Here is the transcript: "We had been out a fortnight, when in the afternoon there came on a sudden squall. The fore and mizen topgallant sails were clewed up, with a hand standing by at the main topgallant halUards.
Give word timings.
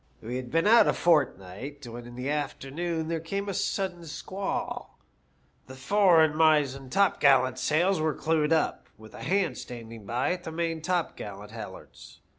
"We 0.23 0.37
had 0.37 0.49
been 0.49 0.65
out 0.65 0.87
a 0.87 0.93
fortnight, 0.93 1.85
when 1.85 2.07
in 2.07 2.15
the 2.15 2.27
afternoon 2.31 3.07
there 3.07 3.19
came 3.19 3.43
on 3.43 3.49
a 3.51 3.53
sudden 3.53 4.03
squall. 4.07 4.97
The 5.67 5.75
fore 5.75 6.23
and 6.23 6.33
mizen 6.35 6.89
topgallant 6.89 7.59
sails 7.59 8.01
were 8.01 8.15
clewed 8.15 8.51
up, 8.51 8.87
with 8.97 9.13
a 9.13 9.21
hand 9.21 9.59
standing 9.59 10.07
by 10.07 10.31
at 10.33 10.43
the 10.43 10.51
main 10.51 10.81
topgallant 10.81 11.51
halUards. 11.51 12.17